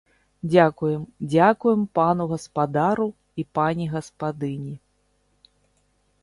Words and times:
Дзякуем, 0.51 1.01
дзякуем 1.33 1.83
пану 1.99 2.25
гаспадару 2.31 3.07
і 3.43 3.47
пані 3.59 3.85
гаспадыні! 3.93 4.75